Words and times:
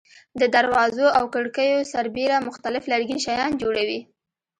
د 0.39 0.41
دروازو 0.55 1.05
او 1.17 1.23
کړکیو 1.33 1.87
سربېره 1.93 2.45
مختلف 2.47 2.83
لرګین 2.91 3.19
شیان 3.25 3.51
جوړوي. 3.61 3.99